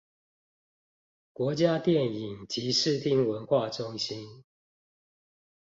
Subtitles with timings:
[1.31, 4.43] 國家電影及視聽文化中心